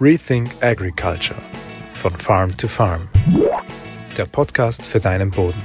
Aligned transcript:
Rethink 0.00 0.50
Agriculture 0.60 1.40
von 1.94 2.10
Farm 2.10 2.56
to 2.56 2.66
Farm. 2.66 3.08
Der 4.16 4.26
Podcast 4.26 4.84
für 4.84 4.98
deinen 4.98 5.30
Boden. 5.30 5.62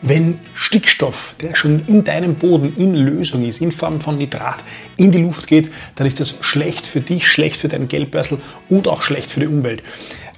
Wenn 0.00 0.40
Stickstoff, 0.54 1.36
der 1.40 1.54
schon 1.54 1.84
in 1.86 2.02
deinem 2.02 2.34
Boden 2.34 2.70
in 2.76 2.94
Lösung 2.94 3.44
ist, 3.44 3.60
in 3.60 3.70
Form 3.70 4.00
von 4.00 4.16
Nitrat, 4.16 4.64
in 4.96 5.12
die 5.12 5.22
Luft 5.22 5.46
geht, 5.46 5.70
dann 5.94 6.06
ist 6.06 6.18
das 6.18 6.38
schlecht 6.40 6.86
für 6.86 7.02
dich, 7.02 7.28
schlecht 7.28 7.58
für 7.58 7.68
deinen 7.68 7.88
Geldbörsel 7.88 8.38
und 8.70 8.88
auch 8.88 9.02
schlecht 9.02 9.30
für 9.30 9.40
die 9.40 9.46
Umwelt. 9.46 9.82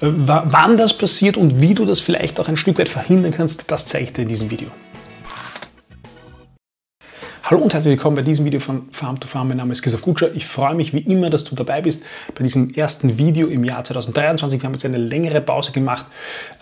Äh, 0.01 0.09
wann 0.11 0.77
das 0.77 0.99
passiert 0.99 1.37
und 1.37 1.63
wie 1.63 1.75
du 1.75 1.85
das 1.85 2.01
vielleicht 2.01 2.41
auch 2.41 2.49
ein 2.49 2.57
Stück 2.57 2.79
weit 2.79 2.89
verhindern 2.89 3.33
kannst, 3.33 3.71
das 3.71 3.87
zeige 3.87 4.05
ich 4.05 4.13
dir 4.13 4.23
in 4.23 4.29
diesem 4.29 4.51
Video. 4.51 4.71
Hallo 7.47 7.61
und 7.61 7.75
herzlich 7.75 7.91
willkommen 7.91 8.17
bei 8.17 8.23
diesem 8.23 8.47
Video 8.47 8.59
von 8.59 8.89
Farm 8.91 9.21
to 9.21 9.29
Farm. 9.29 9.49
Mein 9.49 9.59
Name 9.59 9.71
ist 9.71 9.83
Christoph 9.83 10.01
Gutscher. 10.01 10.35
Ich 10.35 10.47
freue 10.47 10.75
mich 10.75 10.95
wie 10.95 11.01
immer, 11.01 11.29
dass 11.29 11.45
du 11.45 11.55
dabei 11.55 11.83
bist 11.83 12.03
bei 12.35 12.43
diesem 12.43 12.73
ersten 12.73 13.19
Video 13.19 13.49
im 13.49 13.65
Jahr 13.65 13.85
2023. 13.85 14.63
Wir 14.63 14.67
haben 14.67 14.73
jetzt 14.73 14.87
eine 14.87 14.97
längere 14.97 15.43
Pause 15.43 15.73
gemacht, 15.73 16.07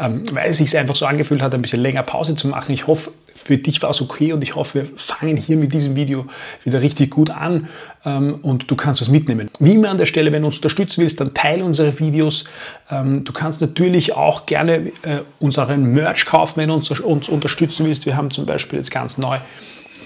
ähm, 0.00 0.24
weil 0.32 0.50
es 0.50 0.56
sich 0.56 0.76
einfach 0.76 0.96
so 0.96 1.06
angefühlt 1.06 1.40
hat, 1.40 1.54
ein 1.54 1.62
bisschen 1.62 1.78
länger 1.78 2.02
Pause 2.02 2.34
zu 2.34 2.48
machen. 2.48 2.72
Ich 2.72 2.88
hoffe, 2.88 3.12
für 3.32 3.58
dich 3.58 3.80
war 3.80 3.90
es 3.90 4.00
okay 4.00 4.32
und 4.32 4.42
ich 4.42 4.56
hoffe, 4.56 4.80
wir 4.80 4.86
fangen 4.96 5.36
hier 5.36 5.56
mit 5.56 5.72
diesem 5.72 5.94
Video 5.94 6.26
wieder 6.64 6.82
richtig 6.82 7.12
gut 7.12 7.30
an 7.30 7.68
ähm, 8.04 8.40
und 8.42 8.68
du 8.68 8.74
kannst 8.74 9.00
was 9.00 9.08
mitnehmen. 9.08 9.50
Wie 9.60 9.74
immer 9.74 9.90
an 9.90 9.98
der 9.98 10.06
Stelle, 10.06 10.32
wenn 10.32 10.42
du 10.42 10.46
uns 10.46 10.56
unterstützen 10.56 11.02
willst, 11.02 11.20
dann 11.20 11.32
teile 11.32 11.64
unsere 11.64 11.96
Videos. 12.00 12.46
Ähm, 12.90 13.22
du 13.22 13.32
kannst 13.32 13.60
natürlich 13.60 14.14
auch 14.14 14.46
gerne 14.46 14.90
äh, 15.02 15.20
unseren 15.38 15.84
Merch 15.92 16.26
kaufen, 16.26 16.54
wenn 16.56 16.70
du 16.70 16.74
uns, 16.74 16.90
uns 16.90 17.28
unterstützen 17.28 17.86
willst. 17.86 18.04
Wir 18.04 18.16
haben 18.16 18.32
zum 18.32 18.46
Beispiel 18.46 18.80
jetzt 18.80 18.90
ganz 18.90 19.16
neu 19.16 19.38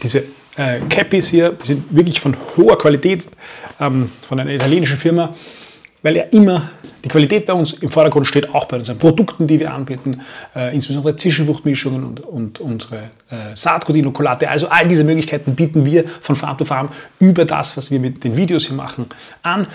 diese 0.03 0.25
äh, 0.57 0.81
Cappies 0.89 1.29
hier, 1.29 1.51
die 1.51 1.67
sind 1.67 1.95
wirklich 1.95 2.21
von 2.21 2.37
hoher 2.57 2.79
Qualität, 2.79 3.27
ähm, 3.81 4.11
von 4.27 4.41
einer 4.41 4.51
italienischen 4.51 4.97
Firma, 4.97 5.35
weil 6.03 6.17
ja 6.17 6.25
immer 6.25 6.71
die 7.05 7.09
Qualität 7.09 7.47
bei 7.47 7.53
uns 7.53 7.75
im 7.75 7.89
Vordergrund 7.89 8.27
steht, 8.27 8.53
auch 8.53 8.65
bei 8.67 8.77
unseren 8.77 8.99
Produkten, 8.99 9.47
die 9.47 9.61
wir 9.61 9.73
anbieten, 9.73 10.21
äh, 10.55 10.75
insbesondere 10.75 11.15
Zwischenfruchtmischungen 11.15 12.03
und, 12.03 12.21
und 12.21 12.61
unsere 12.61 13.11
äh, 13.31 13.55
Saatgutinokulate. 13.55 14.51
Also 14.51 14.69
all 14.69 14.89
diese 14.89 15.05
Möglichkeiten 15.05 15.55
bieten 15.55 15.85
wir 15.85 16.05
von 16.21 16.37
Farm 16.37 16.59
to 16.59 16.65
Farm 16.65 16.89
über 17.21 17.45
das, 17.45 17.77
was 17.77 17.91
wir 17.91 18.01
mit 18.01 18.25
den 18.25 18.37
Videos 18.37 18.67
hier 18.67 18.77
machen, 18.77 19.07
an. 19.43 19.67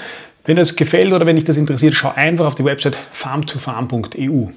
Wenn 0.43 0.57
das 0.57 0.75
gefällt 0.75 1.13
oder 1.13 1.25
wenn 1.25 1.35
dich 1.35 1.45
das 1.45 1.57
interessiert, 1.57 1.93
schau 1.93 2.11
einfach 2.15 2.45
auf 2.47 2.55
die 2.55 2.65
Website 2.65 2.97
farmtofarm.eu. 3.11 4.47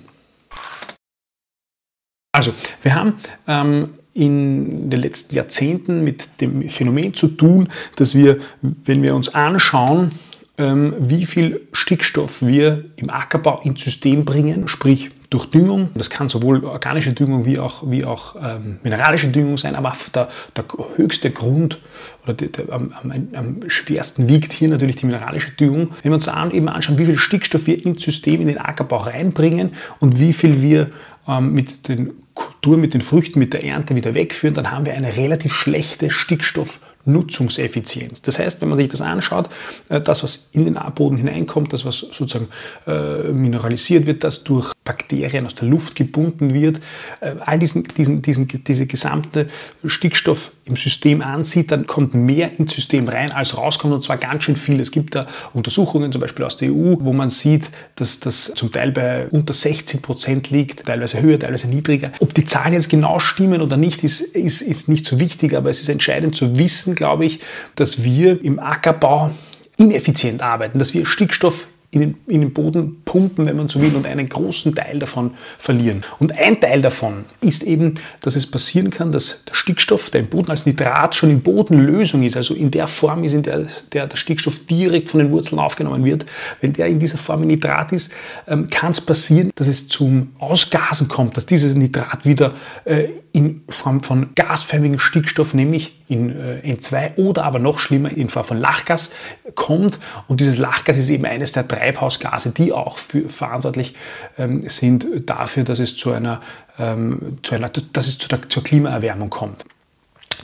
Also, 2.32 2.52
wir 2.82 2.94
haben 2.94 3.14
ähm, 3.46 3.90
in 4.14 4.88
den 4.90 5.00
letzten 5.00 5.34
Jahrzehnten 5.34 6.04
mit 6.04 6.40
dem 6.40 6.68
Phänomen 6.68 7.14
zu 7.14 7.28
tun, 7.28 7.68
dass 7.96 8.14
wir, 8.14 8.38
wenn 8.62 9.02
wir 9.02 9.14
uns 9.14 9.34
anschauen, 9.34 10.12
ähm, 10.56 10.94
wie 10.98 11.26
viel 11.26 11.62
Stickstoff 11.72 12.40
wir 12.40 12.84
im 12.96 13.10
Ackerbau 13.10 13.60
ins 13.64 13.82
System 13.82 14.24
bringen, 14.24 14.68
sprich 14.68 15.10
durch 15.30 15.46
Düngung. 15.46 15.88
Das 15.96 16.10
kann 16.10 16.28
sowohl 16.28 16.64
organische 16.64 17.12
Düngung 17.12 17.44
wie 17.44 17.58
auch, 17.58 17.90
wie 17.90 18.04
auch 18.04 18.36
ähm, 18.40 18.78
mineralische 18.84 19.28
Düngung 19.28 19.58
sein, 19.58 19.74
aber 19.74 19.92
der, 20.14 20.28
der 20.54 20.64
höchste 20.94 21.32
Grund 21.32 21.80
oder 22.22 22.34
der, 22.34 22.48
der, 22.48 22.72
am, 22.72 22.92
am, 22.92 23.12
am, 23.32 23.56
schwersten 23.66 24.28
wiegt 24.28 24.52
hier 24.52 24.68
natürlich 24.68 24.94
die 24.94 25.06
mineralische 25.06 25.50
Düngung. 25.50 25.90
Wenn 26.02 26.12
wir 26.12 26.14
uns 26.14 26.28
an, 26.28 26.52
eben 26.52 26.68
anschauen, 26.68 26.98
wie 26.98 27.06
viel 27.06 27.18
Stickstoff 27.18 27.66
wir 27.66 27.84
ins 27.84 28.04
System, 28.04 28.40
in 28.40 28.46
den 28.46 28.58
Ackerbau 28.58 28.98
reinbringen 28.98 29.72
und 29.98 30.20
wie 30.20 30.32
viel 30.32 30.62
wir 30.62 30.90
ähm, 31.26 31.52
mit 31.52 31.88
den 31.88 32.12
Kulturen, 32.34 32.80
mit 32.80 32.94
den 32.94 33.02
Früchten, 33.02 33.38
mit 33.38 33.52
der 33.52 33.62
Ernte 33.62 33.94
wieder 33.94 34.14
wegführen, 34.14 34.54
dann 34.54 34.70
haben 34.70 34.86
wir 34.86 34.94
eine 34.94 35.18
relativ 35.18 35.52
schlechte 35.52 36.10
Stickstoffnutzungseffizienz. 36.10 38.22
Das 38.22 38.38
heißt, 38.38 38.62
wenn 38.62 38.70
man 38.70 38.78
sich 38.78 38.88
das 38.88 39.02
anschaut, 39.02 39.50
äh, 39.90 40.00
das, 40.00 40.22
was 40.22 40.48
in 40.52 40.64
den 40.64 40.78
Boden 40.94 41.18
hineinkommt, 41.18 41.74
das, 41.74 41.84
was 41.84 41.98
sozusagen 41.98 42.48
äh, 42.86 43.32
mineralisiert 43.32 44.06
wird, 44.06 44.24
das 44.24 44.44
durch 44.44 44.72
Bakterien 44.82 45.44
aus 45.44 45.54
der 45.54 45.68
Luft 45.68 45.94
gebunden 45.94 46.54
wird, 46.54 46.80
äh, 47.20 47.34
all 47.40 47.58
diesen, 47.58 47.84
diesen, 47.84 48.22
diesen, 48.22 48.48
diese 48.48 48.86
gesamte 48.86 49.48
Stickstoff 49.84 50.52
im 50.64 50.76
System 50.76 51.20
ansieht, 51.20 51.70
dann 51.70 51.86
kommt 51.86 52.14
mehr 52.14 52.58
ins 52.58 52.74
System 52.74 53.08
rein, 53.08 53.32
als 53.32 53.58
rauskommt, 53.58 53.92
und 53.92 54.02
zwar 54.02 54.16
ganz 54.16 54.44
schön 54.44 54.56
viel. 54.56 54.80
Es 54.80 54.90
gibt 54.90 55.14
da 55.14 55.26
Untersuchungen, 55.52 56.12
zum 56.12 56.22
Beispiel 56.22 56.44
aus 56.44 56.56
der 56.56 56.70
EU, 56.70 56.96
wo 57.00 57.12
man 57.12 57.28
sieht, 57.28 57.70
dass 57.96 58.20
das 58.20 58.52
zum 58.54 58.72
Teil 58.72 58.92
bei 58.92 59.26
unter 59.28 59.52
60 59.52 60.00
Prozent 60.00 60.48
liegt, 60.50 60.86
teilweise 60.86 61.20
höher, 61.20 61.38
teilweise 61.38 61.68
niedriger. 61.68 62.12
Ob 62.24 62.32
die 62.32 62.46
Zahlen 62.46 62.72
jetzt 62.72 62.88
genau 62.88 63.18
stimmen 63.18 63.60
oder 63.60 63.76
nicht, 63.76 64.02
ist, 64.02 64.22
ist, 64.22 64.62
ist 64.62 64.88
nicht 64.88 65.04
so 65.04 65.20
wichtig, 65.20 65.54
aber 65.54 65.68
es 65.68 65.82
ist 65.82 65.90
entscheidend 65.90 66.34
zu 66.34 66.56
wissen, 66.56 66.94
glaube 66.94 67.26
ich, 67.26 67.40
dass 67.74 68.02
wir 68.02 68.42
im 68.42 68.58
Ackerbau 68.58 69.30
ineffizient 69.76 70.40
arbeiten, 70.40 70.78
dass 70.78 70.94
wir 70.94 71.04
Stickstoff 71.04 71.66
in 71.94 72.00
den, 72.00 72.14
in 72.26 72.40
den 72.40 72.52
Boden 72.52 73.02
pumpen, 73.04 73.46
wenn 73.46 73.56
man 73.56 73.68
so 73.68 73.80
will, 73.80 73.94
und 73.94 74.06
einen 74.06 74.28
großen 74.28 74.74
Teil 74.74 74.98
davon 74.98 75.32
verlieren. 75.58 76.02
Und 76.18 76.38
ein 76.38 76.60
Teil 76.60 76.82
davon 76.82 77.24
ist 77.40 77.62
eben, 77.62 77.94
dass 78.20 78.36
es 78.36 78.46
passieren 78.46 78.90
kann, 78.90 79.12
dass 79.12 79.44
der 79.44 79.54
Stickstoff, 79.54 80.10
der 80.10 80.20
im 80.20 80.28
Boden 80.28 80.50
als 80.50 80.66
Nitrat 80.66 81.14
schon 81.14 81.30
in 81.30 81.40
Bodenlösung 81.42 82.22
ist, 82.22 82.36
also 82.36 82.54
in 82.54 82.70
der 82.70 82.88
Form 82.88 83.24
ist, 83.24 83.34
in 83.34 83.42
der 83.42 83.66
der, 83.92 84.06
der 84.06 84.16
Stickstoff 84.16 84.66
direkt 84.66 85.08
von 85.08 85.20
den 85.20 85.30
Wurzeln 85.30 85.58
aufgenommen 85.58 86.04
wird, 86.04 86.26
wenn 86.60 86.72
der 86.72 86.86
in 86.86 86.98
dieser 86.98 87.18
Form 87.18 87.42
in 87.42 87.48
Nitrat 87.48 87.92
ist, 87.92 88.12
ähm, 88.46 88.68
kann 88.70 88.90
es 88.90 89.00
passieren, 89.00 89.50
dass 89.54 89.68
es 89.68 89.88
zum 89.88 90.32
Ausgasen 90.38 91.08
kommt, 91.08 91.36
dass 91.36 91.46
dieses 91.46 91.74
Nitrat 91.74 92.24
wieder 92.24 92.54
äh, 92.84 93.08
in 93.32 93.62
Form 93.68 94.02
von 94.02 94.28
gasförmigen 94.34 94.98
Stickstoff, 94.98 95.54
nämlich 95.54 95.98
in 96.08 96.30
äh, 96.30 96.74
N2 96.74 97.16
oder 97.18 97.44
aber 97.44 97.58
noch 97.58 97.78
schlimmer 97.78 98.10
in 98.10 98.28
Form 98.28 98.44
von 98.44 98.58
Lachgas 98.58 99.10
kommt. 99.54 99.98
Und 100.28 100.40
dieses 100.40 100.58
Lachgas 100.58 100.98
ist 100.98 101.10
eben 101.10 101.24
eines 101.24 101.52
der 101.52 101.66
Treibhausgase, 101.66 102.50
die 102.50 102.72
auch 102.72 102.98
für, 102.98 103.28
verantwortlich 103.28 103.94
ähm, 104.38 104.62
sind 104.68 105.06
dafür, 105.28 105.64
dass 105.64 105.80
es 105.80 105.96
zu 105.96 106.12
einer, 106.12 106.40
ähm, 106.78 107.38
zu 107.42 107.54
einer 107.54 107.68
dass 107.68 108.06
es 108.06 108.18
zu 108.18 108.28
der, 108.28 108.48
zur 108.48 108.62
Klimaerwärmung 108.62 109.30
kommt. 109.30 109.64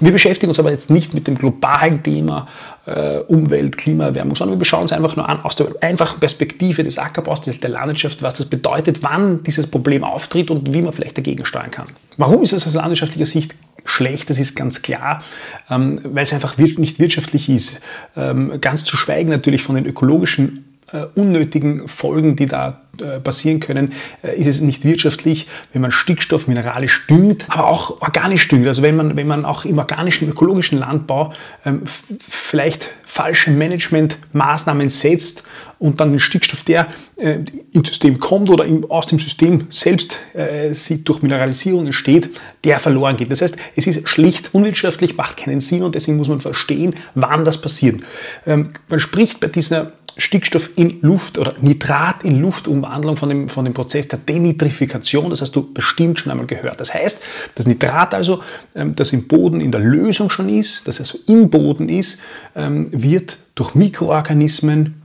Wir 0.02 0.12
beschäftigen 0.12 0.48
uns 0.48 0.58
aber 0.58 0.70
jetzt 0.70 0.88
nicht 0.88 1.12
mit 1.12 1.26
dem 1.26 1.36
globalen 1.36 2.02
Thema 2.02 2.48
äh, 2.86 3.18
Umwelt, 3.18 3.76
Klimaerwärmung, 3.76 4.34
sondern 4.34 4.58
wir 4.58 4.64
schauen 4.64 4.82
uns 4.82 4.92
einfach 4.92 5.14
nur 5.14 5.28
an 5.28 5.42
aus 5.42 5.56
der 5.56 5.66
einfachen 5.82 6.18
Perspektive 6.20 6.82
des 6.82 6.98
Ackerbaus, 6.98 7.42
der 7.42 7.68
Landwirtschaft, 7.68 8.22
was 8.22 8.34
das 8.34 8.46
bedeutet, 8.46 9.02
wann 9.02 9.42
dieses 9.42 9.66
Problem 9.66 10.02
auftritt 10.02 10.50
und 10.50 10.72
wie 10.72 10.80
man 10.80 10.94
vielleicht 10.94 11.18
dagegen 11.18 11.44
steuern 11.44 11.70
kann. 11.70 11.86
Warum 12.16 12.42
ist 12.42 12.54
es 12.54 12.66
aus 12.66 12.74
landwirtschaftlicher 12.74 13.26
Sicht 13.26 13.54
schlecht, 13.84 14.30
das 14.30 14.38
ist 14.38 14.54
ganz 14.56 14.82
klar, 14.82 15.22
ähm, 15.68 16.00
weil 16.04 16.24
es 16.24 16.32
einfach 16.32 16.56
nicht 16.56 16.98
wirtschaftlich 16.98 17.48
ist. 17.48 17.80
Ähm, 18.16 18.60
ganz 18.60 18.84
zu 18.84 18.96
schweigen 18.96 19.30
natürlich 19.30 19.62
von 19.62 19.74
den 19.74 19.86
ökologischen 19.86 20.69
unnötigen 21.14 21.86
Folgen, 21.88 22.36
die 22.36 22.46
da 22.46 22.80
äh, 23.00 23.20
passieren 23.20 23.60
können, 23.60 23.92
äh, 24.22 24.38
ist 24.38 24.46
es 24.46 24.60
nicht 24.60 24.84
wirtschaftlich, 24.84 25.46
wenn 25.72 25.80
man 25.80 25.90
Stickstoff 25.90 26.48
mineralisch 26.48 27.06
düngt, 27.06 27.46
aber 27.48 27.68
auch 27.68 28.02
organisch 28.02 28.46
düngt. 28.48 28.66
Also 28.66 28.82
wenn 28.82 28.96
man, 28.96 29.16
wenn 29.16 29.26
man 29.26 29.44
auch 29.44 29.64
im 29.64 29.78
organischen, 29.78 30.28
ökologischen 30.28 30.78
Landbau 30.78 31.32
ähm, 31.64 31.82
vielleicht 32.18 32.90
falsche 33.06 33.52
Managementmaßnahmen 33.52 34.90
setzt 34.90 35.44
und 35.78 36.00
dann 36.00 36.10
den 36.10 36.20
Stickstoff, 36.20 36.62
der 36.64 36.88
äh, 37.16 37.38
ins 37.72 37.88
System 37.88 38.18
kommt 38.18 38.50
oder 38.50 38.64
im, 38.66 38.88
aus 38.90 39.06
dem 39.06 39.18
System 39.18 39.66
selbst 39.70 40.18
äh, 40.34 40.74
durch 41.04 41.22
Mineralisierung 41.22 41.86
entsteht, 41.86 42.30
der 42.64 42.80
verloren 42.80 43.16
geht. 43.16 43.30
Das 43.30 43.40
heißt, 43.40 43.56
es 43.76 43.86
ist 43.86 44.08
schlicht 44.08 44.50
unwirtschaftlich, 44.52 45.16
macht 45.16 45.38
keinen 45.38 45.60
Sinn 45.60 45.82
und 45.82 45.94
deswegen 45.94 46.18
muss 46.18 46.28
man 46.28 46.40
verstehen, 46.40 46.94
wann 47.14 47.44
das 47.44 47.60
passiert. 47.60 48.02
Ähm, 48.46 48.70
man 48.88 49.00
spricht 49.00 49.40
bei 49.40 49.46
dieser 49.48 49.92
Stickstoff 50.16 50.70
in 50.76 51.00
Luft 51.00 51.38
oder 51.38 51.54
Nitrat 51.60 52.24
in 52.24 52.40
Luftumwandlung 52.40 53.16
von 53.16 53.28
dem, 53.28 53.48
von 53.48 53.64
dem 53.64 53.74
Prozess 53.74 54.08
der 54.08 54.18
Denitrifikation. 54.18 55.30
Das 55.30 55.40
hast 55.40 55.52
du 55.52 55.72
bestimmt 55.72 56.18
schon 56.18 56.32
einmal 56.32 56.46
gehört. 56.46 56.80
Das 56.80 56.94
heißt, 56.94 57.20
das 57.54 57.66
Nitrat 57.66 58.14
also, 58.14 58.42
ähm, 58.74 58.94
das 58.96 59.12
im 59.12 59.26
Boden 59.28 59.60
in 59.60 59.72
der 59.72 59.80
Lösung 59.80 60.30
schon 60.30 60.48
ist, 60.48 60.86
das 60.88 61.00
also 61.00 61.18
im 61.26 61.50
Boden 61.50 61.88
ist, 61.88 62.20
ähm, 62.54 62.88
wird 62.92 63.38
durch 63.54 63.74
Mikroorganismen 63.74 65.02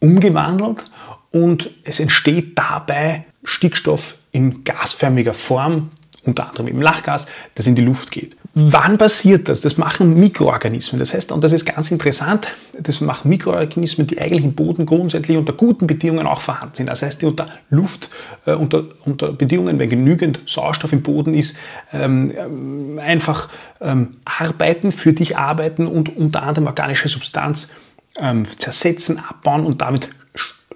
umgewandelt 0.00 0.84
und 1.30 1.70
es 1.84 2.00
entsteht 2.00 2.58
dabei 2.58 3.26
Stickstoff 3.44 4.16
in 4.32 4.64
gasförmiger 4.64 5.34
Form, 5.34 5.88
unter 6.24 6.48
anderem 6.48 6.68
im 6.68 6.82
Lachgas, 6.82 7.26
das 7.54 7.66
in 7.66 7.74
die 7.74 7.82
Luft 7.82 8.10
geht. 8.10 8.36
Wann 8.60 8.98
passiert 8.98 9.48
das? 9.48 9.60
Das 9.60 9.76
machen 9.76 10.18
Mikroorganismen. 10.18 10.98
Das 10.98 11.14
heißt, 11.14 11.30
und 11.30 11.44
das 11.44 11.52
ist 11.52 11.64
ganz 11.64 11.92
interessant, 11.92 12.48
das 12.76 13.00
machen 13.00 13.28
Mikroorganismen, 13.28 14.08
die 14.08 14.20
eigentlich 14.20 14.42
im 14.42 14.54
Boden 14.54 14.84
grundsätzlich 14.84 15.36
unter 15.36 15.52
guten 15.52 15.86
Bedingungen 15.86 16.26
auch 16.26 16.40
vorhanden 16.40 16.74
sind. 16.74 16.86
Das 16.86 17.02
heißt, 17.02 17.22
die 17.22 17.26
unter 17.26 17.48
Luft, 17.70 18.10
äh, 18.46 18.54
unter, 18.54 18.86
unter 19.04 19.32
Bedingungen, 19.32 19.78
wenn 19.78 19.88
genügend 19.88 20.40
Sauerstoff 20.46 20.92
im 20.92 21.02
Boden 21.02 21.34
ist, 21.34 21.56
ähm, 21.92 22.32
ähm, 22.36 22.98
einfach 22.98 23.48
ähm, 23.80 24.08
arbeiten, 24.24 24.90
für 24.90 25.12
dich 25.12 25.36
arbeiten 25.36 25.86
und 25.86 26.16
unter 26.16 26.42
anderem 26.42 26.66
organische 26.66 27.06
Substanz 27.06 27.70
ähm, 28.18 28.44
zersetzen, 28.58 29.20
abbauen 29.20 29.64
und 29.64 29.82
damit 29.82 30.08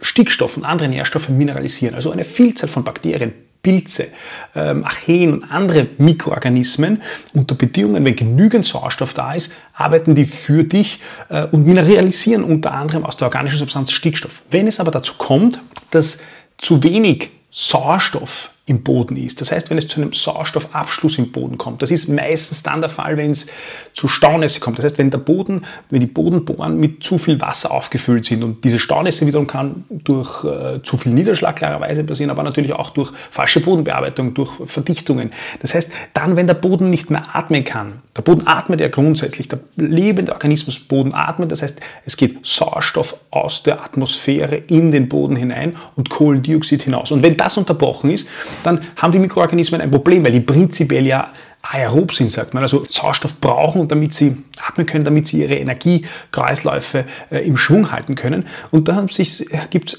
Stickstoff 0.00 0.56
und 0.56 0.64
andere 0.64 0.86
Nährstoffe 0.86 1.30
mineralisieren. 1.30 1.96
Also 1.96 2.12
eine 2.12 2.22
Vielzahl 2.22 2.68
von 2.68 2.84
Bakterien 2.84 3.32
Pilze, 3.62 4.08
ähm, 4.54 4.84
Archeen 4.84 5.34
und 5.34 5.44
andere 5.50 5.88
Mikroorganismen 5.98 7.02
unter 7.32 7.54
Bedingungen, 7.54 8.04
wenn 8.04 8.16
genügend 8.16 8.66
Sauerstoff 8.66 9.14
da 9.14 9.34
ist, 9.34 9.52
arbeiten 9.74 10.14
die 10.14 10.24
für 10.24 10.64
dich 10.64 11.00
äh, 11.28 11.46
und 11.46 11.66
mineralisieren 11.66 12.44
unter 12.44 12.72
anderem 12.72 13.04
aus 13.04 13.16
der 13.16 13.26
organischen 13.28 13.58
Substanz 13.58 13.92
Stickstoff. 13.92 14.42
Wenn 14.50 14.66
es 14.66 14.80
aber 14.80 14.90
dazu 14.90 15.14
kommt, 15.14 15.60
dass 15.90 16.18
zu 16.58 16.82
wenig 16.82 17.30
Sauerstoff 17.50 18.51
im 18.72 18.82
Boden 18.82 19.16
ist. 19.16 19.40
Das 19.40 19.52
heißt, 19.52 19.70
wenn 19.70 19.78
es 19.78 19.86
zu 19.86 20.00
einem 20.00 20.12
Sauerstoffabschluss 20.12 21.18
im 21.18 21.30
Boden 21.30 21.58
kommt, 21.58 21.82
das 21.82 21.90
ist 21.90 22.08
meistens 22.08 22.62
dann 22.62 22.80
der 22.80 22.88
Fall, 22.88 23.16
wenn 23.18 23.30
es 23.30 23.46
zu 23.92 24.08
Staunässe 24.08 24.60
kommt. 24.60 24.78
Das 24.78 24.86
heißt, 24.86 24.98
wenn 24.98 25.10
der 25.10 25.18
Boden, 25.18 25.66
wenn 25.90 26.00
die 26.00 26.06
Bodenbohren 26.06 26.78
mit 26.78 27.04
zu 27.04 27.18
viel 27.18 27.40
Wasser 27.40 27.70
aufgefüllt 27.70 28.24
sind 28.24 28.42
und 28.42 28.64
diese 28.64 28.78
Staunässe 28.78 29.26
wiederum 29.26 29.46
kann 29.46 29.84
durch 29.90 30.44
äh, 30.44 30.82
zu 30.82 30.96
viel 30.96 31.12
Niederschlag 31.12 31.56
klarerweise 31.56 32.02
passieren, 32.02 32.30
aber 32.30 32.42
natürlich 32.42 32.72
auch 32.72 32.90
durch 32.90 33.12
falsche 33.30 33.60
Bodenbearbeitung, 33.60 34.32
durch 34.32 34.50
Verdichtungen. 34.64 35.30
Das 35.60 35.74
heißt, 35.74 35.90
dann, 36.14 36.36
wenn 36.36 36.46
der 36.46 36.54
Boden 36.54 36.88
nicht 36.88 37.10
mehr 37.10 37.36
atmen 37.36 37.64
kann, 37.64 37.94
der 38.16 38.22
Boden 38.22 38.46
atmet 38.46 38.80
ja 38.80 38.88
grundsätzlich, 38.88 39.48
der 39.48 39.60
lebende 39.76 40.32
Organismus 40.32 40.78
Boden 40.78 41.14
atmet, 41.14 41.52
das 41.52 41.62
heißt, 41.62 41.80
es 42.04 42.16
geht 42.16 42.44
Sauerstoff 42.46 43.16
aus 43.30 43.62
der 43.62 43.82
Atmosphäre 43.82 44.56
in 44.56 44.92
den 44.92 45.08
Boden 45.08 45.36
hinein 45.36 45.76
und 45.96 46.08
Kohlendioxid 46.08 46.82
hinaus. 46.82 47.10
Und 47.10 47.22
wenn 47.22 47.36
das 47.36 47.56
unterbrochen 47.56 48.10
ist, 48.10 48.28
dann 48.62 48.80
haben 48.96 49.12
die 49.12 49.18
Mikroorganismen 49.18 49.80
ein 49.80 49.90
Problem, 49.90 50.24
weil 50.24 50.32
die 50.32 50.40
prinzipiell 50.40 51.06
ja 51.06 51.32
aerob 51.62 52.12
sind, 52.12 52.32
sagt 52.32 52.54
man, 52.54 52.62
also 52.64 52.84
Sauerstoff 52.84 53.40
brauchen, 53.40 53.86
damit 53.86 54.12
sie 54.12 54.36
atmen 54.60 54.84
können, 54.84 55.04
damit 55.04 55.28
sie 55.28 55.42
ihre 55.42 55.54
Energiekreisläufe 55.54 57.06
äh, 57.30 57.46
im 57.46 57.56
Schwung 57.56 57.92
halten 57.92 58.16
können. 58.16 58.46
Und 58.72 58.88
da 58.88 58.96
haben, 58.96 59.08
sich, 59.08 59.46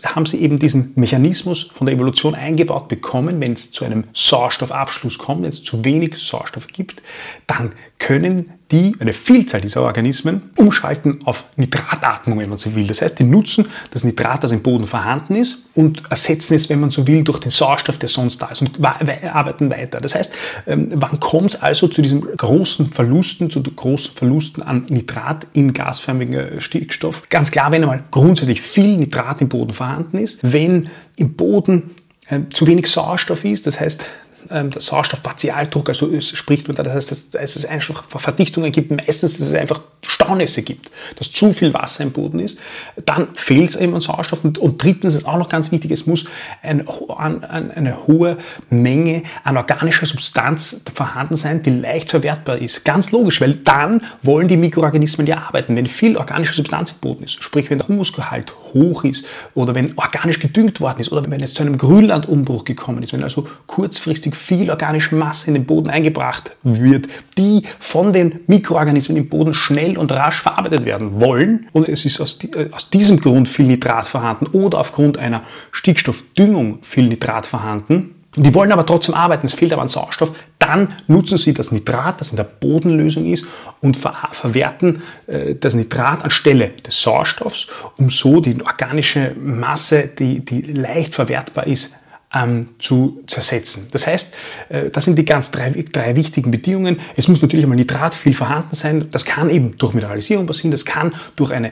haben 0.04 0.26
sie 0.26 0.42
eben 0.42 0.60
diesen 0.60 0.92
Mechanismus 0.96 1.64
von 1.64 1.88
der 1.88 1.96
Evolution 1.96 2.36
eingebaut 2.36 2.90
bekommen, 2.90 3.40
wenn 3.40 3.54
es 3.54 3.72
zu 3.72 3.86
einem 3.86 4.04
Sauerstoffabschluss 4.12 5.18
kommt, 5.18 5.44
wenn 5.44 5.50
es 5.50 5.64
zu 5.64 5.86
wenig 5.86 6.18
Sauerstoff 6.18 6.68
gibt, 6.68 7.02
dann 7.48 7.72
können 7.98 8.52
die, 8.74 8.96
eine 9.00 9.14
Vielzahl 9.14 9.62
dieser 9.62 9.84
Organismen, 9.84 10.50
umschalten 10.58 11.20
auf 11.26 11.46
Nitratatmung, 11.56 12.40
wenn 12.40 12.50
man 12.50 12.58
so 12.58 12.76
will. 12.76 12.88
Das 12.88 13.02
heißt, 13.02 13.20
die 13.20 13.24
nutzen 13.24 13.68
das 13.92 14.04
Nitrat, 14.04 14.44
das 14.44 14.52
im 14.52 14.64
Boden 14.64 14.86
vorhanden 14.86 15.36
ist, 15.36 15.70
und 15.76 16.02
ersetzen 16.10 16.56
es, 16.56 16.70
wenn 16.70 16.80
man 16.80 16.90
so 16.90 17.08
will, 17.08 17.24
durch 17.24 17.40
den 17.40 17.52
Sauerstoff, 17.52 17.98
der 18.00 18.10
sonst 18.10 18.42
da 18.42 18.48
ist 18.48 18.62
und 18.62 18.84
arbeiten 18.84 19.70
weiter. 19.70 20.02
Das 20.02 20.16
heißt, 20.16 20.34
ähm, 20.68 20.90
wann 20.96 21.20
kommt 21.20 21.54
es 21.54 21.62
also 21.62 21.88
zu 21.88 22.02
diesen 22.02 22.22
großen 22.36 22.88
Verlusten, 22.88 23.52
zu 23.52 23.62
großen 23.62 24.16
Verlusten 24.16 24.64
an 24.64 24.86
Nitrat 24.90 25.48
in 25.54 25.74
gasförmigen 25.74 26.60
Stickstoff? 26.60 27.30
Ganz 27.30 27.52
klar, 27.52 27.72
wenn 27.72 27.84
einmal 27.84 28.04
grundsätzlich 28.10 28.62
viel 28.62 28.98
Nitrat 28.98 29.42
im 29.42 29.50
Boden 29.50 29.74
vorhanden 29.74 30.18
ist, 30.18 30.40
wenn 30.42 30.90
im 31.18 31.36
Boden 31.36 31.92
äh, 32.30 32.40
zu 32.52 32.66
wenig 32.66 32.88
Sauerstoff 32.88 33.46
ist, 33.46 33.68
das 33.68 33.80
heißt, 33.80 34.06
ähm, 34.50 34.72
der 34.72 34.82
Sauerstoffpartialdruck, 34.82 35.90
also 35.90 36.10
spricht 36.20 36.68
man 36.68 36.76
da, 36.76 36.84
das 36.84 36.94
heißt, 36.94 37.12
dass 37.36 37.56
es 37.56 37.66
einfach 37.66 38.04
Verdichtungen 38.10 38.72
gibt, 38.72 38.92
meistens, 38.92 39.38
dass 39.38 39.48
es 39.48 39.54
einfach 39.54 39.82
Staunässe 40.06 40.62
gibt, 40.62 40.92
dass 41.18 41.32
zu 41.32 41.54
viel 41.54 41.74
Wasser 41.74 42.04
im 42.04 42.12
Boden 42.12 42.40
ist, 42.40 42.60
dann 43.06 43.30
fehlt 43.36 43.70
es 43.70 43.76
eben 43.76 43.94
an 43.94 44.02
Sauerstoff 44.02 44.44
und, 44.44 44.58
und 44.58 44.82
drittens 44.82 45.16
ist 45.16 45.26
auch 45.26 45.38
noch 45.38 45.50
ganz 45.50 45.72
wichtig, 45.72 45.92
es 45.92 46.06
muss 46.06 46.26
ein, 46.62 46.88
ein, 47.18 47.44
eine 47.72 48.08
hohe 48.08 48.38
Menge 48.70 49.24
an 49.44 49.58
organischer 49.58 50.06
Substanz 50.06 50.82
vorhanden 50.94 51.36
sein, 51.36 51.62
die 51.64 51.70
leicht 51.70 52.10
verwertbar 52.10 52.58
ist. 52.58 52.84
Ganz 52.86 53.12
logisch, 53.12 53.42
weil 53.42 53.56
dann 53.56 54.02
wollen 54.22 54.48
die 54.48 54.58
Mikroorganismen 54.58 55.28
ja 55.28 55.38
arbeiten. 55.38 55.76
Wenn 55.76 55.86
viel 55.86 56.18
organische 56.18 56.54
Substanz 56.54 56.92
im 56.92 56.98
Boden 57.00 57.24
ist, 57.24 57.44
sprich 57.44 57.70
wenn 57.70 57.78
der 57.78 57.88
Humusgehalt 57.88 58.56
hoch 58.74 59.04
ist 59.04 59.26
oder 59.54 59.76
wenn 59.76 59.98
organisch 59.98 60.40
gedüngt 60.40 60.82
worden 60.82 61.00
ist 61.00 61.12
oder 61.12 61.30
wenn 61.30 61.42
es 61.42 61.54
zu 61.54 61.64
einem 61.64 61.78
Grünlandumbruch 61.78 62.64
gekommen 62.66 63.04
ist, 63.04 63.14
wenn 63.14 63.24
also 63.24 63.48
kurzfristig 63.68 64.33
viel 64.34 64.70
organische 64.70 65.16
Masse 65.16 65.48
in 65.48 65.54
den 65.54 65.66
Boden 65.66 65.90
eingebracht 65.90 66.56
wird, 66.64 67.08
die 67.38 67.64
von 67.80 68.14
den 68.14 68.40
Mikroorganismen 68.48 69.18
im 69.18 69.30
Boden 69.30 69.54
schnell 69.54 69.98
und 69.98 70.12
rasch 70.12 70.42
verarbeitet 70.42 70.86
werden 70.86 71.22
wollen. 71.22 71.68
Und 71.72 71.90
es 71.90 72.06
ist 72.06 72.20
aus, 72.22 72.40
äh, 72.44 72.70
aus 72.72 72.90
diesem 72.90 73.20
Grund 73.20 73.48
viel 73.48 73.68
Nitrat 73.68 74.06
vorhanden 74.06 74.48
oder 74.48 74.80
aufgrund 74.80 75.18
einer 75.18 75.44
Stickstoffdüngung 75.72 76.80
viel 76.82 77.08
Nitrat 77.08 77.46
vorhanden, 77.46 78.16
die 78.36 78.54
wollen 78.56 78.72
aber 78.72 78.86
trotzdem 78.86 79.14
arbeiten, 79.14 79.46
es 79.46 79.54
fehlt 79.54 79.74
aber 79.74 79.84
an 79.84 79.88
Sauerstoff, 79.88 80.32
dann 80.58 80.88
nutzen 81.08 81.38
sie 81.38 81.54
das 81.54 81.72
Nitrat, 81.72 82.20
das 82.20 82.32
in 82.32 82.38
der 82.38 82.46
Bodenlösung 82.46 83.26
ist, 83.26 83.46
und 83.80 83.96
ver 83.96 84.16
verwerten 84.32 85.04
äh, 85.28 85.56
das 85.56 85.76
Nitrat 85.76 86.24
anstelle 86.24 86.70
des 86.70 87.02
Sauerstoffs, 87.02 87.68
um 87.98 88.10
so 88.10 88.42
die 88.42 88.60
organische 88.62 89.36
Masse, 89.40 90.08
die, 90.08 90.44
die 90.44 90.62
leicht 90.62 91.14
verwertbar 91.14 91.68
ist, 91.68 91.94
ähm, 92.34 92.68
zu 92.80 93.24
zersetzen. 93.28 93.88
Das 93.92 94.08
heißt, 94.08 94.34
äh, 94.70 94.90
das 94.90 95.06
sind 95.06 95.18
die 95.18 95.26
ganz 95.26 95.52
drei, 95.52 95.70
drei 95.70 96.16
wichtigen 96.16 96.52
Bedingungen. 96.52 97.00
Es 97.16 97.28
muss 97.28 97.42
natürlich 97.42 97.64
einmal 97.64 97.78
Nitrat 97.78 98.14
viel 98.16 98.34
vorhanden 98.34 98.76
sein. 98.76 99.08
Das 99.12 99.26
kann 99.26 99.50
eben 99.50 99.78
durch 99.78 99.94
Mineralisierung 99.94 100.48
passieren, 100.48 100.72
das 100.72 100.86
kann 100.86 101.14
durch 101.36 101.52
eine 101.52 101.72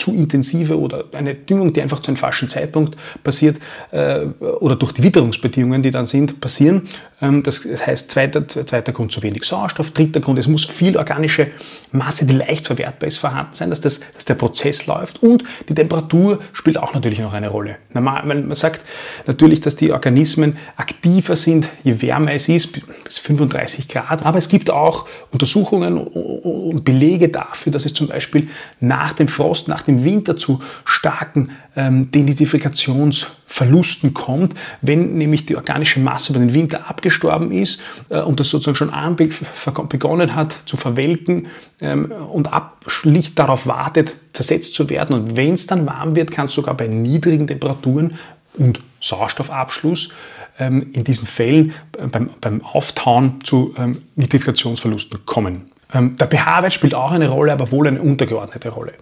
zu 0.00 0.14
intensive 0.14 0.78
oder 0.78 1.04
eine 1.12 1.34
Düngung, 1.34 1.74
die 1.74 1.82
einfach 1.82 2.00
zu 2.00 2.08
einem 2.08 2.16
falschen 2.16 2.48
Zeitpunkt 2.48 2.96
passiert 3.22 3.58
äh, 3.90 4.20
oder 4.40 4.74
durch 4.76 4.92
die 4.92 5.02
Witterungsbedingungen, 5.02 5.82
die 5.82 5.90
dann 5.90 6.06
sind, 6.06 6.40
passieren. 6.40 6.82
Ähm, 7.20 7.42
das 7.42 7.62
heißt, 7.64 8.10
zweiter, 8.10 8.48
zweiter 8.48 8.92
Grund 8.92 9.12
zu 9.12 9.22
wenig 9.22 9.44
Sauerstoff, 9.44 9.90
dritter 9.90 10.20
Grund, 10.20 10.38
es 10.38 10.48
muss 10.48 10.64
viel 10.64 10.96
organische 10.96 11.48
Masse, 11.92 12.24
die 12.24 12.34
leicht 12.34 12.66
verwertbar 12.66 13.08
ist, 13.08 13.18
vorhanden 13.18 13.52
sein, 13.52 13.68
dass, 13.68 13.82
das, 13.82 14.00
dass 14.14 14.24
der 14.24 14.34
Prozess 14.34 14.86
läuft 14.86 15.22
und 15.22 15.44
die 15.68 15.74
Temperatur 15.74 16.40
spielt 16.54 16.78
auch 16.78 16.94
natürlich 16.94 17.18
noch 17.18 17.34
eine 17.34 17.48
Rolle. 17.48 17.76
Normal, 17.92 18.24
man 18.24 18.54
sagt 18.54 18.80
natürlich, 19.26 19.60
dass 19.60 19.76
die 19.76 19.92
Organismen 19.92 20.56
aktiver 20.76 21.36
sind, 21.36 21.68
je 21.84 22.00
wärmer 22.00 22.32
es 22.32 22.48
ist, 22.48 22.72
bis 23.04 23.18
35 23.18 23.88
Grad, 23.88 24.24
aber 24.24 24.38
es 24.38 24.48
gibt 24.48 24.70
auch 24.70 25.06
Untersuchungen 25.30 25.98
und 25.98 26.84
Belege 26.84 27.28
dafür, 27.28 27.70
dass 27.70 27.84
es 27.84 27.92
zum 27.92 28.08
Beispiel 28.08 28.48
nach 28.80 29.12
dem 29.12 29.28
Frost, 29.28 29.68
nach 29.68 29.82
dem 29.82 29.89
im 29.90 30.04
Winter 30.04 30.36
zu 30.36 30.62
starken 30.84 31.50
ähm, 31.76 32.10
Denitrifikationsverlusten 32.10 34.14
kommt, 34.14 34.54
wenn 34.80 35.18
nämlich 35.18 35.46
die 35.46 35.56
organische 35.56 36.00
Masse 36.00 36.32
über 36.32 36.40
den 36.40 36.54
Winter 36.54 36.88
abgestorben 36.88 37.52
ist 37.52 37.80
äh, 38.08 38.20
und 38.20 38.40
das 38.40 38.48
sozusagen 38.48 38.76
schon 38.76 39.88
begonnen 39.88 40.34
hat 40.34 40.56
zu 40.64 40.76
verwelken 40.76 41.48
ähm, 41.80 42.12
und 42.30 42.48
schlicht 42.86 43.38
darauf 43.38 43.66
wartet, 43.66 44.16
zersetzt 44.32 44.74
zu 44.74 44.88
werden. 44.88 45.14
Und 45.14 45.36
wenn 45.36 45.54
es 45.54 45.66
dann 45.66 45.86
warm 45.86 46.16
wird, 46.16 46.30
kann 46.30 46.46
es 46.46 46.54
sogar 46.54 46.76
bei 46.76 46.86
niedrigen 46.86 47.46
Temperaturen 47.46 48.14
und 48.56 48.80
Sauerstoffabschluss 49.00 50.10
ähm, 50.58 50.90
in 50.92 51.04
diesen 51.04 51.26
Fällen 51.26 51.72
äh, 51.98 52.06
beim, 52.06 52.30
beim 52.40 52.64
Auftauen 52.64 53.40
zu 53.42 53.74
ähm, 53.78 54.02
Nitrifikationsverlusten 54.16 55.26
kommen. 55.26 55.70
Ähm, 55.92 56.16
der 56.16 56.28
pH-Wert 56.28 56.72
spielt 56.72 56.94
auch 56.94 57.12
eine 57.12 57.28
Rolle, 57.28 57.52
aber 57.52 57.72
wohl 57.72 57.88
eine 57.88 58.00
untergeordnete 58.00 58.68
Rolle. 58.68 58.92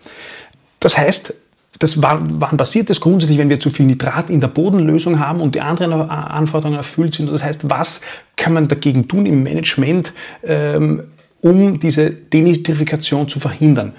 Das 0.81 0.97
heißt, 0.97 1.35
das 1.79 2.03
wann, 2.03 2.41
wann 2.41 2.57
passiert 2.57 2.91
das 2.91 3.01
grundsätzlich, 3.01 3.39
wenn 3.39 3.51
wir 3.51 3.61
zu 3.61 3.71
viel 3.71 3.87
Nitrat 3.87 4.31
in 4.31 4.41
der 4.41 4.49
Bodenlösung 4.49 5.21
haben 5.21 5.41
und 5.41 5.55
die 5.55 5.61
anderen 5.61 5.93
Anforderungen 5.93 6.79
erfüllt 6.79 7.15
sind? 7.15 7.31
Das 7.31 7.45
heißt, 7.45 7.71
was 7.71 8.01
kann 8.37 8.53
man 8.53 8.69
dagegen 8.69 9.07
tun 9.07 9.27
im 9.27 9.43
Management, 9.43 10.13
ähm, 10.43 11.05
um 11.41 11.79
diese 11.79 12.11
Denitrifikation 12.11 13.29
zu 13.29 13.39
verhindern? 13.39 13.93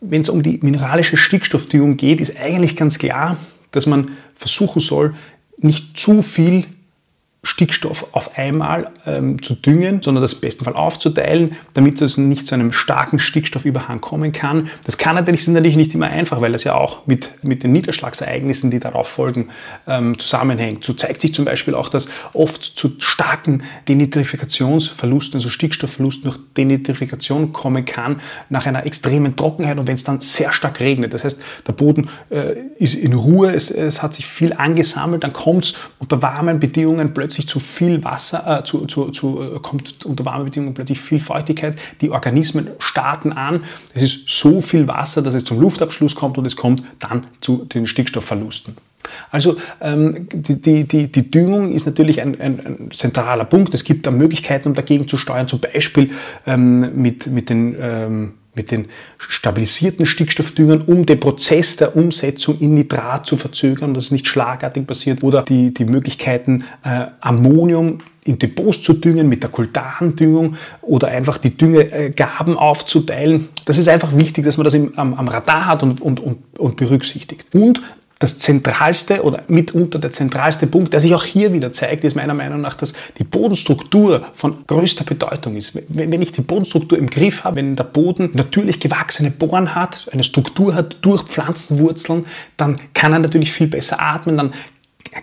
Wenn 0.00 0.22
es 0.22 0.28
um 0.28 0.42
die 0.42 0.60
mineralische 0.62 1.16
Stickstoffdüngung 1.16 1.96
geht, 1.96 2.20
ist 2.20 2.38
eigentlich 2.38 2.76
ganz 2.76 2.98
klar, 2.98 3.36
dass 3.72 3.86
man 3.86 4.12
versuchen 4.36 4.80
soll, 4.80 5.14
nicht 5.58 5.96
zu 5.96 6.22
viel 6.22 6.66
Stickstoff 7.44 8.08
auf 8.12 8.36
einmal 8.36 8.90
ähm, 9.06 9.42
zu 9.42 9.54
düngen, 9.54 10.02
sondern 10.02 10.22
das 10.22 10.32
im 10.34 10.40
besten 10.40 10.64
Fall 10.64 10.74
aufzuteilen, 10.74 11.56
damit 11.74 12.00
es 12.00 12.16
nicht 12.16 12.46
zu 12.46 12.54
einem 12.54 12.72
starken 12.72 13.18
Stickstoffüberhang 13.18 14.00
kommen 14.00 14.32
kann. 14.32 14.68
Das 14.84 14.98
kann 14.98 15.14
natürlich, 15.14 15.42
ist 15.42 15.48
natürlich 15.48 15.76
nicht 15.76 15.94
immer 15.94 16.06
einfach, 16.06 16.40
weil 16.40 16.52
das 16.52 16.64
ja 16.64 16.74
auch 16.74 17.06
mit, 17.06 17.30
mit 17.42 17.62
den 17.62 17.72
Niederschlagsereignissen, 17.72 18.70
die 18.70 18.80
darauf 18.80 19.08
folgen, 19.08 19.48
ähm, 19.86 20.18
zusammenhängt. 20.18 20.84
So 20.84 20.92
zeigt 20.94 21.20
sich 21.20 21.34
zum 21.34 21.44
Beispiel 21.44 21.74
auch, 21.74 21.88
dass 21.88 22.08
oft 22.32 22.62
zu 22.62 22.92
starken 22.98 23.62
Denitrifikationsverlusten, 23.88 25.38
also 25.38 25.50
Stickstoffverlusten 25.50 26.24
durch 26.24 26.38
Denitrifikation 26.56 27.52
kommen 27.52 27.84
kann, 27.84 28.20
nach 28.48 28.66
einer 28.66 28.86
extremen 28.86 29.36
Trockenheit 29.36 29.78
und 29.78 29.86
wenn 29.86 29.94
es 29.94 30.04
dann 30.04 30.20
sehr 30.20 30.52
stark 30.52 30.80
regnet. 30.80 31.12
Das 31.12 31.24
heißt, 31.24 31.40
der 31.66 31.72
Boden 31.72 32.08
äh, 32.30 32.54
ist 32.78 32.94
in 32.94 33.12
Ruhe, 33.14 33.52
es, 33.52 33.70
es 33.70 34.02
hat 34.02 34.14
sich 34.14 34.26
viel 34.26 34.52
angesammelt, 34.52 35.24
dann 35.24 35.32
kommt 35.32 35.64
es 35.64 35.74
unter 35.98 36.22
warmen 36.22 36.60
Bedingungen 36.60 37.12
plötzlich 37.14 37.33
plötzlich 37.34 37.48
zu 37.48 37.58
viel 37.58 38.04
Wasser, 38.04 38.60
äh, 38.60 38.64
zu, 38.64 38.86
zu, 38.86 39.10
zu, 39.10 39.42
äh, 39.42 39.58
kommt 39.60 40.04
unter 40.04 40.24
warmen 40.24 40.44
Bedingungen 40.44 40.74
plötzlich 40.74 41.00
viel 41.00 41.18
Feuchtigkeit, 41.18 41.76
die 42.00 42.10
Organismen 42.10 42.70
starten 42.78 43.32
an, 43.32 43.64
es 43.92 44.02
ist 44.02 44.28
so 44.28 44.60
viel 44.60 44.86
Wasser, 44.86 45.20
dass 45.20 45.34
es 45.34 45.42
zum 45.44 45.60
Luftabschluss 45.60 46.14
kommt 46.14 46.38
und 46.38 46.46
es 46.46 46.54
kommt 46.54 46.84
dann 47.00 47.26
zu 47.40 47.64
den 47.64 47.86
Stickstoffverlusten. 47.88 48.76
Also 49.30 49.56
ähm, 49.80 50.28
die, 50.32 50.60
die, 50.60 50.84
die, 50.84 51.10
die, 51.10 51.30
Düngung 51.30 51.72
ist 51.72 51.86
natürlich 51.86 52.22
ein, 52.22 52.40
ein, 52.40 52.60
ein, 52.64 52.90
zentraler 52.90 53.44
Punkt. 53.44 53.74
Es 53.74 53.84
gibt 53.84 54.06
da 54.06 54.10
Möglichkeiten, 54.10 54.68
um 54.68 54.74
dagegen 54.74 55.08
zu 55.08 55.18
steuern, 55.18 55.46
zum 55.46 55.60
Beispiel 55.60 56.10
ähm, 56.46 57.02
mit, 57.02 57.26
mit 57.26 57.50
den 57.50 57.76
ähm, 57.78 58.32
mit 58.54 58.70
den 58.70 58.86
stabilisierten 59.18 60.06
Stickstoffdüngern, 60.06 60.82
um 60.82 61.06
den 61.06 61.20
Prozess 61.20 61.76
der 61.76 61.96
Umsetzung 61.96 62.58
in 62.60 62.74
Nitrat 62.74 63.26
zu 63.26 63.36
verzögern, 63.36 63.94
dass 63.94 64.06
es 64.06 64.10
nicht 64.10 64.26
schlagartig 64.26 64.86
passiert, 64.86 65.22
oder 65.22 65.42
die, 65.42 65.72
die 65.74 65.84
Möglichkeiten, 65.84 66.64
äh, 66.84 67.06
Ammonium 67.20 68.00
in 68.24 68.38
Depots 68.38 68.82
zu 68.82 68.94
düngen 68.94 69.28
mit 69.28 69.42
der 69.42 69.50
Kultandüngung 69.50 70.56
oder 70.80 71.08
einfach 71.08 71.36
die 71.36 71.56
Düngegaben 71.56 72.56
aufzuteilen. 72.56 73.48
Das 73.66 73.76
ist 73.76 73.88
einfach 73.88 74.16
wichtig, 74.16 74.44
dass 74.46 74.56
man 74.56 74.64
das 74.64 74.74
im, 74.74 74.98
am, 74.98 75.14
am 75.14 75.28
Radar 75.28 75.66
hat 75.66 75.82
und, 75.82 76.00
und, 76.00 76.20
und, 76.20 76.38
und 76.58 76.76
berücksichtigt. 76.76 77.48
Und 77.52 77.82
das 78.18 78.38
zentralste 78.38 79.22
oder 79.22 79.42
mitunter 79.48 79.98
der 79.98 80.10
zentralste 80.10 80.66
Punkt, 80.66 80.92
der 80.92 81.00
sich 81.00 81.14
auch 81.14 81.24
hier 81.24 81.52
wieder 81.52 81.72
zeigt, 81.72 82.04
ist 82.04 82.14
meiner 82.14 82.34
Meinung 82.34 82.60
nach, 82.60 82.74
dass 82.74 82.92
die 83.18 83.24
Bodenstruktur 83.24 84.24
von 84.34 84.66
größter 84.66 85.04
Bedeutung 85.04 85.56
ist. 85.56 85.72
Wenn 85.88 86.22
ich 86.22 86.32
die 86.32 86.40
Bodenstruktur 86.40 86.96
im 86.96 87.10
Griff 87.10 87.44
habe, 87.44 87.56
wenn 87.56 87.76
der 87.76 87.84
Boden 87.84 88.30
natürlich 88.34 88.80
gewachsene 88.80 89.30
Bohren 89.30 89.74
hat, 89.74 90.08
eine 90.12 90.24
Struktur 90.24 90.74
hat 90.74 90.98
durch 91.02 91.22
Pflanzenwurzeln, 91.22 92.26
dann 92.56 92.80
kann 92.94 93.12
er 93.12 93.18
natürlich 93.18 93.52
viel 93.52 93.66
besser 93.66 94.00
atmen, 94.00 94.36
dann 94.36 94.52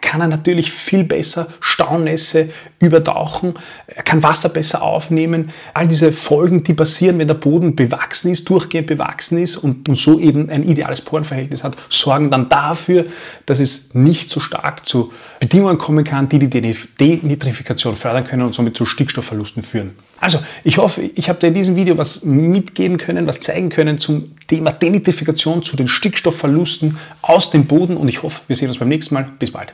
kann 0.01 0.21
er 0.21 0.27
natürlich 0.27 0.71
viel 0.71 1.03
besser 1.03 1.47
Staunässe 1.59 2.49
übertauchen, 2.87 3.53
er 3.87 4.03
kann 4.03 4.23
Wasser 4.23 4.49
besser 4.49 4.81
aufnehmen. 4.81 5.51
All 5.73 5.87
diese 5.87 6.11
Folgen, 6.11 6.63
die 6.63 6.73
passieren, 6.73 7.19
wenn 7.19 7.27
der 7.27 7.35
Boden 7.35 7.75
bewachsen 7.75 8.31
ist, 8.31 8.49
durchgehend 8.49 8.87
bewachsen 8.87 9.37
ist 9.37 9.57
und, 9.57 9.87
und 9.87 9.95
so 9.95 10.19
eben 10.19 10.49
ein 10.49 10.63
ideales 10.63 11.01
Porenverhältnis 11.01 11.63
hat, 11.63 11.75
sorgen 11.89 12.31
dann 12.31 12.49
dafür, 12.49 13.05
dass 13.45 13.59
es 13.59 13.93
nicht 13.93 14.29
so 14.29 14.39
stark 14.39 14.87
zu 14.87 15.11
Bedingungen 15.39 15.77
kommen 15.77 16.03
kann, 16.03 16.29
die 16.29 16.39
die 16.39 16.49
Denitrifikation 16.49 17.95
fördern 17.95 18.23
können 18.23 18.43
und 18.43 18.53
somit 18.53 18.75
zu 18.77 18.85
Stickstoffverlusten 18.85 19.63
führen. 19.63 19.91
Also, 20.19 20.39
ich 20.63 20.77
hoffe, 20.77 21.01
ich 21.01 21.29
habe 21.29 21.39
dir 21.39 21.47
in 21.47 21.55
diesem 21.55 21.75
Video 21.75 21.97
was 21.97 22.23
mitgeben 22.23 22.97
können, 22.97 23.25
was 23.25 23.39
zeigen 23.39 23.69
können 23.69 23.97
zum 23.97 24.35
Thema 24.47 24.71
Denitrifikation, 24.71 25.63
zu 25.63 25.75
den 25.75 25.87
Stickstoffverlusten 25.87 26.97
aus 27.23 27.49
dem 27.49 27.65
Boden 27.65 27.97
und 27.97 28.07
ich 28.07 28.21
hoffe, 28.21 28.41
wir 28.47 28.55
sehen 28.55 28.67
uns 28.67 28.77
beim 28.77 28.89
nächsten 28.89 29.15
Mal. 29.15 29.25
Bis 29.39 29.51
bald. 29.51 29.73